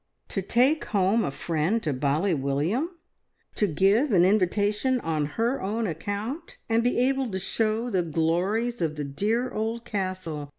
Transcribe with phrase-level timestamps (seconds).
[0.29, 2.89] To take home a friend to Bally William!
[3.53, 8.81] To give an invitation on her own account, and be able to show the glories
[8.81, 10.49] of the dear old Castle!